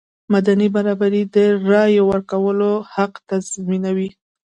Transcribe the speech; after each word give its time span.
مدني 0.33 0.67
برابري 0.75 1.21
د 1.35 1.37
رایې 1.71 2.01
ورکولو 2.11 2.71
حق 2.93 3.13
تضمینوي. 3.29 4.09